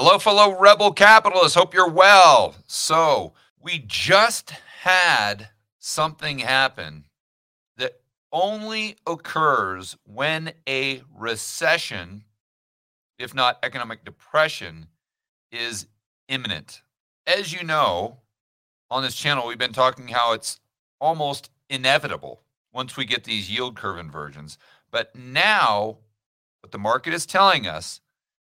[0.00, 1.56] Hello, fellow rebel capitalists.
[1.56, 2.54] Hope you're well.
[2.68, 4.50] So, we just
[4.82, 5.48] had
[5.80, 7.06] something happen
[7.78, 8.00] that
[8.30, 12.22] only occurs when a recession,
[13.18, 14.86] if not economic depression,
[15.50, 15.88] is
[16.28, 16.82] imminent.
[17.26, 18.18] As you know,
[18.92, 20.60] on this channel, we've been talking how it's
[21.00, 22.42] almost inevitable
[22.72, 24.58] once we get these yield curve inversions.
[24.92, 25.98] But now,
[26.60, 28.00] what the market is telling us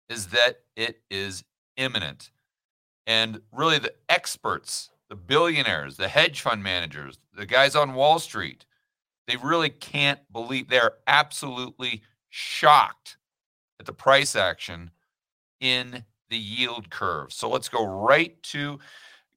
[0.09, 1.45] is that it is
[1.77, 2.31] imminent.
[3.07, 8.65] And really, the experts, the billionaires, the hedge fund managers, the guys on Wall Street,
[9.27, 13.17] they really can't believe they're absolutely shocked
[13.81, 14.91] at the price action
[15.61, 17.33] in the yield curve.
[17.33, 18.79] So let's go right to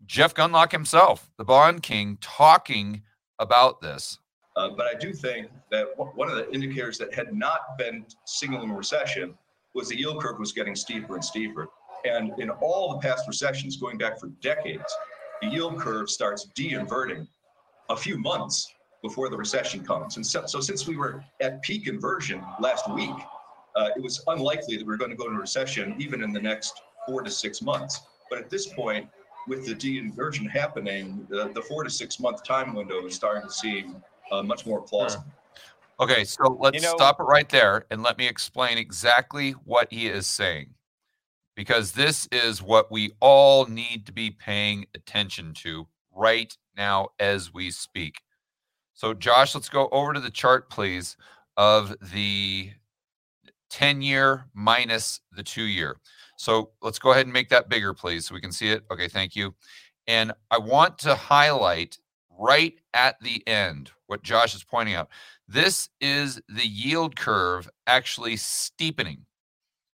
[0.06, 3.02] Jeff Gundlach himself, the bond king, talking
[3.40, 4.20] about this.
[4.56, 8.72] Uh, but I do think that one of the indicators that had not been signaling
[8.72, 9.38] a recession
[9.78, 11.70] was the yield curve was getting steeper and steeper.
[12.04, 14.92] And in all the past recessions, going back for decades,
[15.42, 17.28] the yield curve starts de-inverting
[17.90, 20.18] a few months before the recession comes.
[20.18, 23.16] And so, so since we were at peak inversion last week,
[23.76, 26.42] uh, it was unlikely that we are going to go into recession even in the
[26.42, 28.02] next four to six months.
[28.32, 29.08] But at this point,
[29.48, 33.54] with the de-inversion happening, the, the four to six month time window is starting to
[33.54, 33.98] seem
[34.32, 35.26] uh, much more plausible.
[36.00, 39.92] Okay, so let's you know, stop it right there and let me explain exactly what
[39.92, 40.70] he is saying.
[41.56, 47.52] Because this is what we all need to be paying attention to right now as
[47.52, 48.22] we speak.
[48.94, 51.18] So, Josh, let's go over to the chart, please,
[51.56, 52.72] of the
[53.72, 55.98] 10 year minus the two year.
[56.38, 58.84] So, let's go ahead and make that bigger, please, so we can see it.
[58.92, 59.56] Okay, thank you.
[60.06, 61.98] And I want to highlight
[62.38, 65.10] right at the end what Josh is pointing out.
[65.48, 69.26] This is the yield curve actually steepening.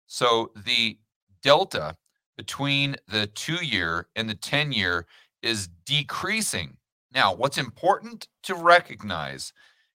[0.08, 0.98] So the
[1.42, 1.96] delta
[2.38, 5.06] between the two year and the 10 year
[5.42, 6.78] is decreasing.
[7.14, 9.54] Now, what's important to recognize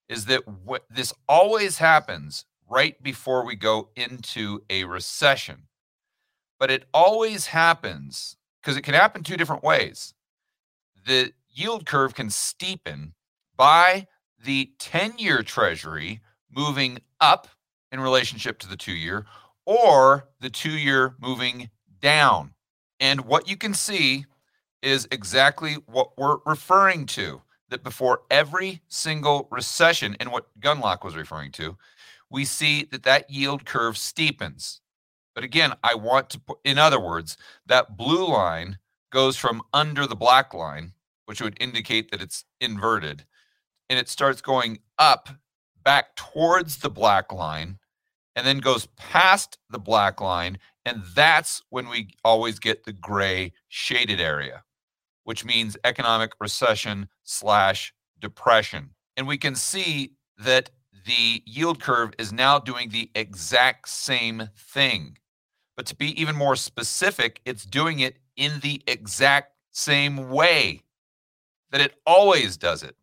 [0.08, 5.64] is that what this always happens right before we go into a recession.
[6.58, 10.14] But it always happens because it can happen two different ways.
[11.06, 13.12] The yield curve can steepen
[13.56, 14.06] by
[14.42, 16.20] the 10 year treasury
[16.50, 17.48] moving up
[17.90, 19.26] in relationship to the two year
[19.66, 21.70] or the two year moving
[22.00, 22.54] down.
[23.00, 24.26] And what you can see
[24.82, 27.42] is exactly what we're referring to
[27.72, 31.76] that before every single recession, and what Gundlach was referring to,
[32.30, 34.80] we see that that yield curve steepens.
[35.34, 37.36] But again, I want to put, in other words,
[37.66, 38.78] that blue line
[39.10, 40.92] goes from under the black line,
[41.26, 43.24] which would indicate that it's inverted,
[43.88, 45.28] and it starts going up
[45.84, 47.78] back towards the black line
[48.34, 50.58] and then goes past the black line.
[50.84, 54.64] And that's when we always get the gray shaded area,
[55.24, 58.90] which means economic recession slash depression.
[59.16, 60.70] And we can see that
[61.04, 65.18] the yield curve is now doing the exact same thing.
[65.76, 70.82] But to be even more specific, it's doing it in the exact same way
[71.72, 72.94] that it always does it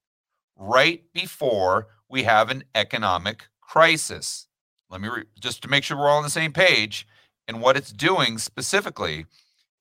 [0.56, 4.47] right before we have an economic crisis.
[4.90, 7.07] Let me re- just to make sure we're all on the same page.
[7.47, 9.25] And what it's doing specifically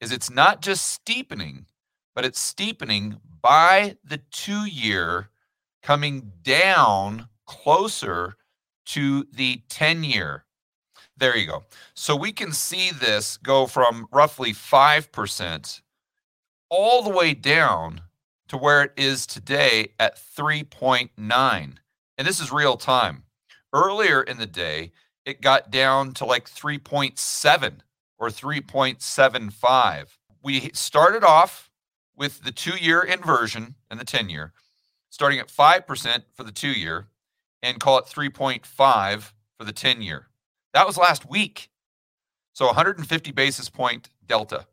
[0.01, 1.67] is it's not just steepening,
[2.15, 5.29] but it's steepening by the two year
[5.83, 8.37] coming down closer
[8.87, 10.45] to the 10 year.
[11.17, 11.65] There you go.
[11.95, 15.83] So we can see this go from roughly 5%
[16.71, 18.03] all the way down
[18.49, 21.11] to where it is today at 3.9.
[22.19, 23.25] And this is real time.
[23.73, 24.93] Earlier in the day,
[25.25, 27.81] it got down to like 3.7
[28.19, 30.07] or 3.75.
[30.43, 31.71] We started off
[32.17, 34.53] with the two year inversion and the 10 year,
[35.11, 37.07] starting at 5% for the two year
[37.63, 40.29] and call it 3.5 for the 10 year.
[40.73, 41.71] That was last week.
[42.53, 44.67] So 150 basis point delta.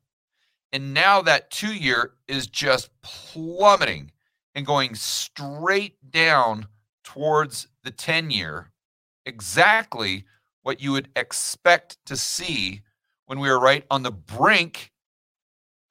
[0.75, 4.11] And now that two year is just plummeting
[4.55, 6.67] and going straight down
[7.01, 8.73] towards the 10 year,
[9.25, 10.25] exactly
[10.63, 12.81] what you would expect to see
[13.25, 14.91] when we are right on the brink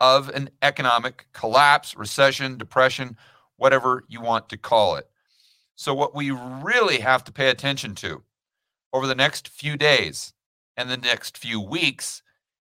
[0.00, 3.16] of an economic collapse, recession, depression,
[3.56, 5.08] whatever you want to call it.
[5.76, 8.22] So, what we really have to pay attention to
[8.92, 10.34] over the next few days
[10.76, 12.22] and the next few weeks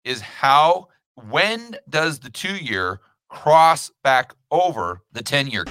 [0.05, 0.89] is how
[1.27, 5.65] when does the two year cross back over the 10 year?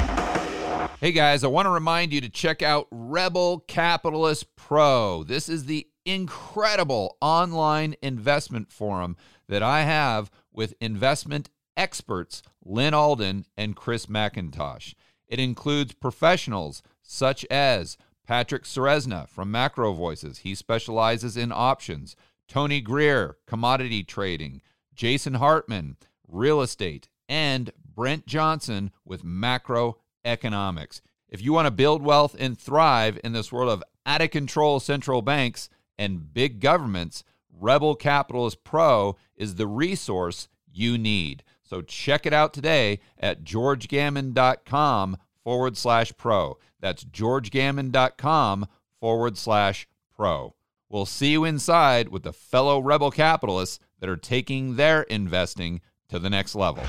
[0.99, 5.23] Hey guys, I want to remind you to check out Rebel Capitalist Pro.
[5.23, 9.15] This is the incredible online investment forum
[9.47, 14.95] that I have with investment experts Lyn Alden and Chris MacIntosh.
[15.27, 20.39] It includes professionals such as Patrick Ceresna from Macro Voices.
[20.39, 22.15] He specializes in options.
[22.47, 24.61] Tony Greer, commodity trading.
[24.97, 25.95] Jason Hartman,
[26.27, 27.07] real estate.
[27.29, 31.01] And Brent Johnson with macroeconomics.
[31.29, 34.79] If you want to build wealth and thrive in this world of out of control
[34.79, 41.43] central banks and big governments, Rebel Capitalist Pro is the resource you need.
[41.63, 46.57] So check it out today at georgegammon.com forward slash pro.
[46.79, 48.67] That's georgegammon.com
[48.99, 50.55] forward slash pro.
[50.89, 56.19] We'll see you inside with the fellow rebel capitalists that are taking their investing to
[56.19, 56.83] the next level.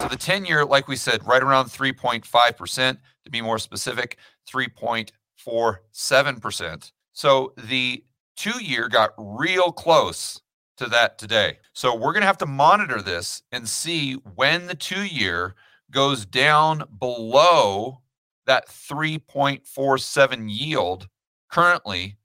[0.00, 4.18] So the 10 year, like we said, right around 3.5%, to be more specific,
[4.52, 6.92] 3.47%.
[7.12, 8.04] So the
[8.36, 10.40] two year got real close
[10.78, 11.58] to that today.
[11.72, 15.54] So we're going to have to monitor this and see when the two year
[15.90, 18.00] goes down below
[18.46, 21.08] that 3.47 yield
[21.52, 22.16] currently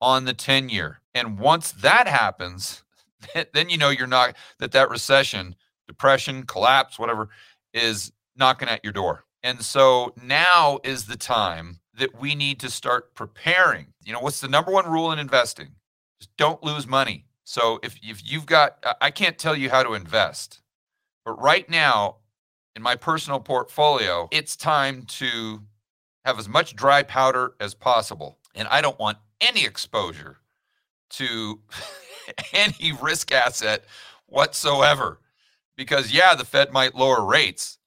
[0.00, 1.00] on the 10 year.
[1.14, 2.82] And once that happens,
[3.52, 5.56] then you know you're not that that recession,
[5.88, 7.28] depression, collapse, whatever
[7.74, 9.24] is knocking at your door.
[9.42, 13.88] And so now is the time that we need to start preparing.
[14.04, 15.68] You know, what's the number one rule in investing?
[16.20, 17.24] Just don't lose money.
[17.44, 20.60] So if if you've got I can't tell you how to invest.
[21.24, 22.16] But right now
[22.74, 25.62] in my personal portfolio, it's time to
[26.24, 28.38] have as much dry powder as possible.
[28.56, 30.38] And I don't want any exposure
[31.10, 31.60] to
[32.52, 33.84] any risk asset
[34.26, 35.20] whatsoever.
[35.76, 37.78] Because yeah, the Fed might lower rates,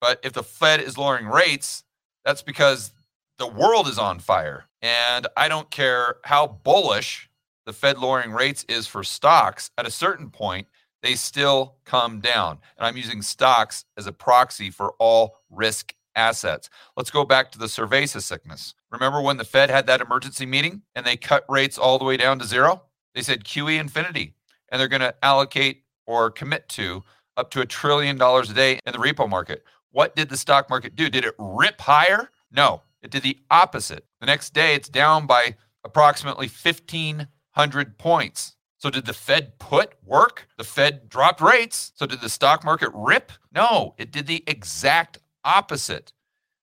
[0.00, 1.84] but if the Fed is lowering rates,
[2.24, 2.92] that's because
[3.38, 4.64] the world is on fire.
[4.82, 7.30] And I don't care how bullish
[7.68, 10.66] the Fed lowering rates is for stocks, at a certain point,
[11.02, 12.58] they still come down.
[12.78, 16.68] And I'm using stocks as a proxy for all risk assets.
[16.96, 18.74] Let's go back to the cerveza sickness.
[18.90, 22.16] Remember when the Fed had that emergency meeting and they cut rates all the way
[22.16, 22.82] down to zero?
[23.14, 24.34] They said QE infinity,
[24.68, 27.04] and they're going to allocate or commit to
[27.36, 29.64] up to a trillion dollars a day in the repo market.
[29.92, 31.08] What did the stock market do?
[31.08, 32.30] Did it rip higher?
[32.50, 34.04] No, it did the opposite.
[34.20, 38.56] The next day, it's down by approximately 1,500 points.
[38.78, 40.46] So, did the Fed put work?
[40.56, 41.92] The Fed dropped rates.
[41.96, 43.32] So, did the stock market rip?
[43.52, 45.18] No, it did the exact
[45.48, 46.12] opposite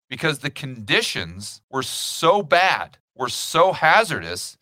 [0.10, 4.58] because the conditions were so bad, were so hazardous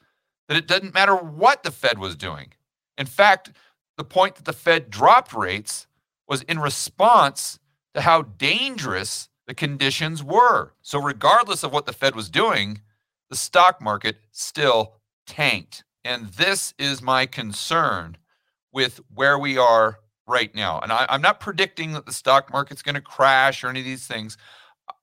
[0.47, 2.53] that it doesn't matter what the Fed was doing.
[2.97, 3.51] In fact,
[3.97, 5.87] the point that the Fed dropped rates
[6.27, 7.59] was in response
[7.93, 10.73] to how dangerous the conditions were.
[10.81, 12.81] So, regardless of what the Fed was doing,
[13.29, 14.95] the stock market still
[15.27, 15.83] tanked.
[16.05, 18.17] And this is my concern
[18.71, 20.79] with where we are right now.
[20.79, 23.85] And I, am not predicting that the stock market's going to crash or any of
[23.85, 24.37] these things.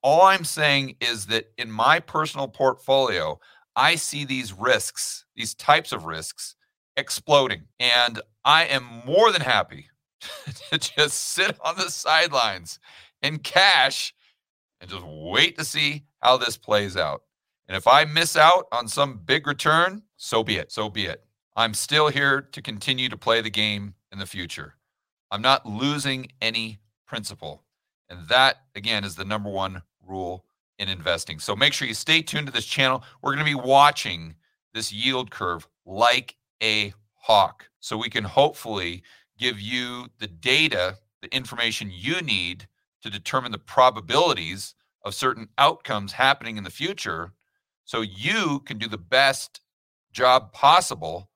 [0.03, 3.39] All I'm saying is that in my personal portfolio,
[3.75, 6.55] I see these risks, these types of risks,
[6.97, 7.63] exploding.
[7.79, 9.87] And I am more than happy
[10.71, 12.79] to just sit on the sidelines
[13.21, 14.13] and cash
[14.79, 17.23] and just wait to see how this plays out.
[17.67, 20.71] And if I miss out on some big return, so be it.
[20.71, 21.23] So be it.
[21.55, 24.75] I'm still here to continue to play the game in the future.
[25.31, 27.63] I'm not losing any principal.
[28.09, 30.45] And that, again, is the number one rule
[30.77, 31.39] in investing.
[31.39, 33.03] So make sure you stay tuned to this channel.
[33.21, 34.35] We're going to be watching
[34.73, 39.03] this yield curve like a hawk so we can hopefully
[39.37, 42.67] give you the data, the information you need
[43.01, 47.31] to determine the probabilities of certain outcomes happening in the future
[47.85, 49.61] so you can do the best
[50.11, 51.29] job possible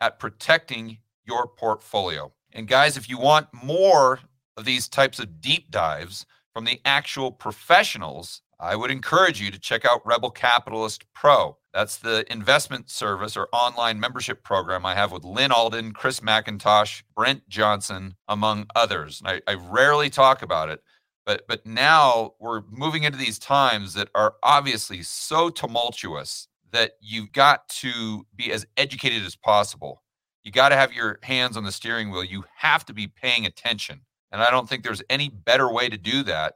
[0.00, 2.32] at protecting your portfolio.
[2.58, 4.18] And guys, if you want more
[4.56, 9.60] of these types of deep dives from the actual professionals, I would encourage you to
[9.60, 11.56] check out Rebel Capitalist Pro.
[11.72, 17.04] That's the investment service or online membership program I have with Lyn Alden, Chris MacIntosh,
[17.14, 19.22] Brent Johnson, among others.
[19.24, 20.82] I, I rarely talk about it,
[21.24, 27.30] but but now we're moving into these times that are obviously so tumultuous that you've
[27.30, 30.02] got to be as educated as possible
[30.48, 32.24] you got to have your hands on the steering wheel.
[32.24, 34.00] You have to be paying attention.
[34.32, 36.54] And I don't think there's any better way to do that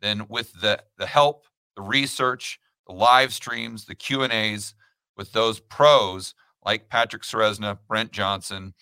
[0.00, 4.74] than with the, the help, the research, the live streams, the Q&As
[5.16, 8.74] with those pros like Patrick Ceresna, Brent Johnson,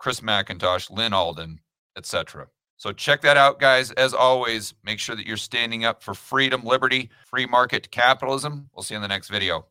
[0.00, 1.60] Chris MacIntosh, Lyn Alden,
[1.96, 2.48] etc.
[2.78, 3.92] So check that out, guys.
[3.92, 8.68] As always, make sure that you're standing up for freedom, liberty, free market capitalism.
[8.74, 9.66] We'll see you in the next video.